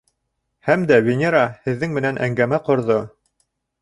Һәм 0.69 0.85
дә 0.91 0.97
Венера 1.09 1.43
һеҙҙең 1.67 1.93
менән 1.99 2.21
әңгәмә 2.29 2.61
ҡорҙо. 2.71 2.99